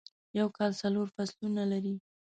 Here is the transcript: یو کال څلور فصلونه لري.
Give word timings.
یو 0.39 0.47
کال 0.57 0.71
څلور 0.81 1.07
فصلونه 1.15 1.63
لري. 1.71 1.95